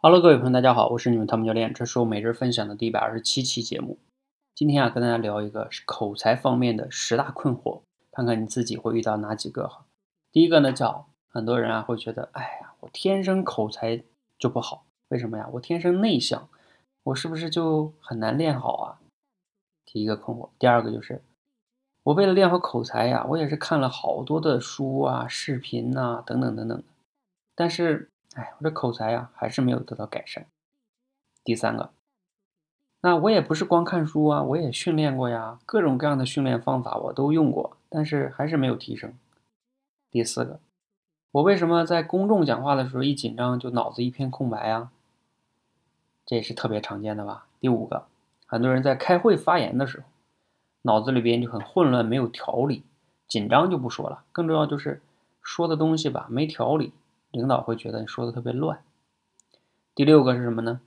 [0.00, 3.98] Hello，各位朋友，大家好，我是你们汤姆教练，这是我每日分享的第一百二十七期节目。
[4.54, 7.80] 今天啊，跟大家聊一个口才方面的十大困惑，
[8.12, 9.86] 看看你自己会遇到哪几个哈。
[10.30, 14.00] 第一个呢，叫很多人啊会觉得，哎呀，我天生口才
[14.38, 15.48] 就不好，为什么呀？
[15.54, 16.48] 我天生内向，
[17.02, 19.00] 我是不是就很难练好啊？
[19.84, 20.48] 第一个困惑。
[20.60, 21.20] 第二个就是，
[22.04, 26.80] 我为了练好口才呀，我也是看了好多的书啊、视频呐等等等等，
[27.56, 28.08] 但是，
[28.38, 30.46] 哎，我这口才呀还是没有得到改善。
[31.42, 31.90] 第三个。
[33.00, 39.12] 那我也不是光看书啊，我也训练过呀，各种各样的训练方法我都用过，但是还是没有提升。
[40.10, 40.60] 第四个，
[41.32, 44.92] 我为什么在公众讲话的时候一紧张就脑子一片空白啊？
[46.24, 47.46] 这也是特别常见的吧。
[47.58, 48.06] 第五个，
[48.46, 50.04] 很多人在开会发言的时候，
[50.82, 52.84] 脑子里边就很混乱，没有条理，
[53.26, 55.02] 紧张就不说了，更重要就是
[55.42, 56.92] 说的东西吧没条理，
[57.30, 58.82] 领导会觉得你说的特别乱。
[59.94, 60.80] 第六个是什么呢？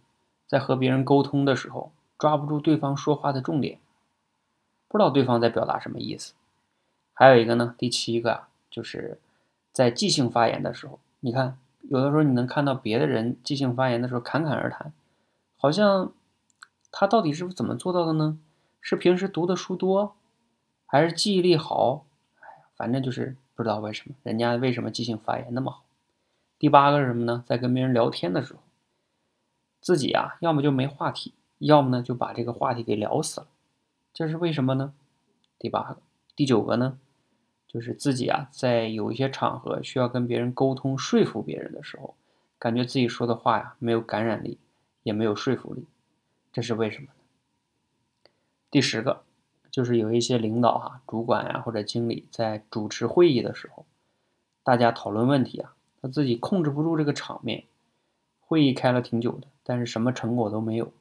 [0.48, 1.92] 在和别人沟通的时候。
[2.22, 3.80] 抓不住对方说话的重点，
[4.88, 6.36] 不知道对方在表达什么意思。
[7.16, 9.20] 还有一个呢，第七个啊，就是
[9.72, 11.58] 在即兴发言的时候，你看
[11.90, 14.94] 有的时候你能看到别的人即兴发言的时候侃侃而谈，
[15.58, 16.14] 好像
[16.92, 18.38] 他到底是怎么做到的呢？
[18.80, 20.16] 是平时读的书多，
[20.86, 22.06] 还是记忆力好？
[22.40, 25.82] 哎呀，反正就是不知道为什么人家为什么即兴发言那么好。
[26.62, 27.44] 第八个是什么呢？
[27.48, 28.60] 在跟别人聊天的时候，
[29.80, 31.34] 自己啊，要么就没话题。
[31.58, 33.48] 要么呢就把这个话题给聊死了，
[34.14, 34.94] 这是为什么呢？
[35.58, 35.98] 第八个、
[36.36, 37.00] 第九个呢，
[37.68, 42.14] 就是自己啊，在有一些场合需要跟别人沟通、说服别人的时候，
[42.60, 44.60] 感觉自己说的话呀没有感染力，
[45.02, 45.88] 也没有说服力，
[46.54, 48.30] 这是为什么呢？
[48.70, 49.24] 第十个，
[49.72, 53.88] 就是有一些领导哈、主管呀或者经理在主持会议的时候，
[54.62, 57.66] 大家讨论问题啊，他自己控制不住这个场面，
[58.40, 60.92] 会议开了挺久的，但是什么成果都没有。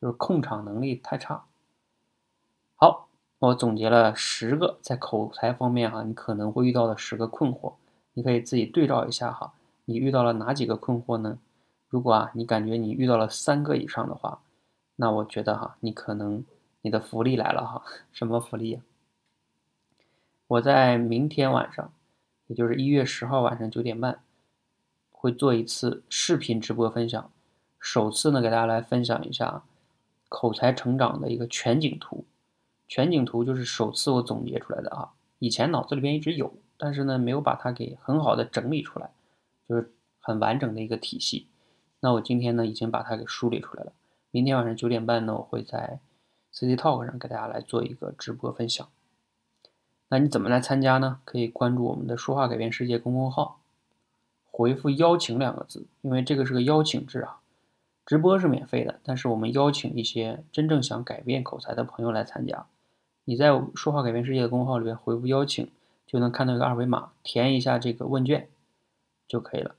[0.00, 1.44] 就是控场能力太差。
[2.74, 7.74] 好，我总结了十个在口才方面哈，你可能会遇到的十个困惑，
[8.14, 9.52] 你可以自己对照一下哈，
[9.84, 11.38] 你遇到了哪几个困惑呢？
[11.90, 14.40] 如果啊，你感觉你遇到了三个以上的话，
[14.96, 16.42] 那我觉得哈，你可能
[16.80, 17.82] 你的福利来了哈。
[18.10, 18.80] 什么福利呀？
[20.46, 21.92] 我在明天晚上，
[22.46, 24.22] 也就是一月十号晚上九点半，
[25.20, 27.30] 会做一次视频直播分享，
[27.78, 29.62] 首次呢给大家来分享一下。
[30.30, 32.24] 口才成长的一个全景图，
[32.88, 35.10] 全景图就是首次我总结出来的啊，
[35.40, 39.10] 以前脑子里边一直有，但是呢没有把它给很好的整理出来，
[39.68, 41.48] 就是很完整的一个体系。
[41.98, 43.92] 那我今天呢已经把它给梳理出来了。
[44.30, 45.98] 明天晚上九点半呢，我会在
[46.52, 48.88] CC Talk 上给大家来做一个直播分享。
[50.08, 51.20] 那你怎么来参加呢？
[51.24, 53.59] 可以关注我们的“说话改变世界”公众号，
[54.60, 57.40] 回复“邀请”两个字，因为这个是个邀请制啊。
[58.04, 62.66] 直播是免费的，但是我们邀请一些真正想改变口才的朋友来参加。
[63.24, 65.66] 你在“说话改变世界”的公号里面回复“邀请”，
[66.06, 68.48] 就能看到一个二维码，填一下这个问卷
[69.26, 69.76] 就可以了。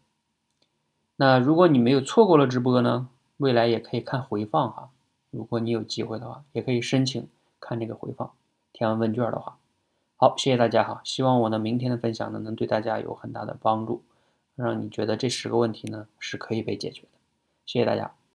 [1.17, 4.89] 那如果你没有错过了直播呢，未来也可以看回放哈。
[5.29, 7.27] 如果你有机会的话，也可以申请
[7.59, 8.31] 看这个回放。
[8.73, 9.59] 填完问卷的话，
[10.15, 11.01] 好，谢谢大家哈。
[11.03, 14.01] 希望我呢明天的分享呢能对大家有很大的帮助，
[14.61, 17.19] 让你觉得这十个问题呢是可以被解决的。
[17.65, 18.20] 谢谢大家。